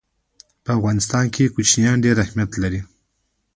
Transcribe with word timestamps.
په 0.63 0.69
افغانستان 0.77 1.25
کې 1.33 1.51
کوچیان 1.53 1.97
ډېر 2.05 2.15
اهمیت 2.25 2.51
لري. 2.63 2.81